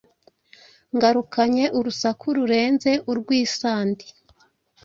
[0.95, 4.05] Ngarukanye urusaku rurenze urw'isandi